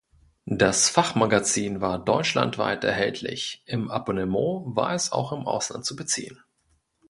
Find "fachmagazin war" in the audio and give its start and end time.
0.89-2.03